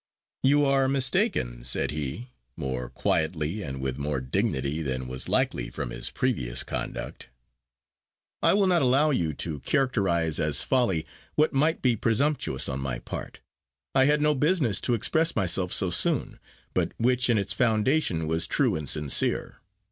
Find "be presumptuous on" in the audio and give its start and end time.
11.83-12.79